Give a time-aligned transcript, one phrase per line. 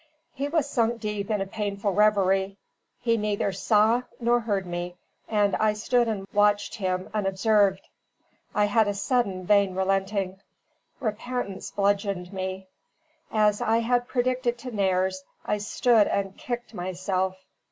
[0.33, 2.57] He was sunk deep in a painful reverie;
[3.01, 4.95] he neither saw nor heard me;
[5.29, 7.87] and I stood and watched him unobserved.
[8.55, 10.41] I had a sudden vain relenting.
[10.99, 12.65] Repentance bludgeoned me.
[13.31, 17.45] As I had predicted to Nares, I stood and kicked myself.